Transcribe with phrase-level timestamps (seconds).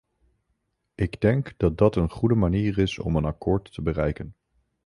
[0.95, 4.35] Ik denk dat dat een goede manier is om een akkoord te bereiken.